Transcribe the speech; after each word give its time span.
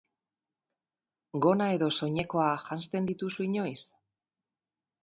Gona 1.47 1.67
edo 1.75 1.91
soinekoa 1.99 2.49
janzten 2.65 3.13
dituzu 3.13 3.47
inoiz? 3.51 3.81